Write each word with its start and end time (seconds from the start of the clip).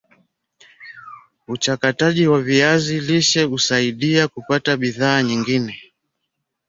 uchakataji 1.47 2.27
wa 2.27 2.41
viazi 2.41 2.99
lishe 2.99 3.43
husaidia 3.43 4.27
kupata 4.27 4.77
bidhaa 4.77 5.23
nyingine 5.23 5.83